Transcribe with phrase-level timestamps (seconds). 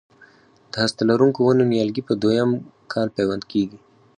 [0.71, 2.51] د هسته لرونکو ونو نیالګي په دوه یم
[2.93, 3.77] کال پیوند کېږي.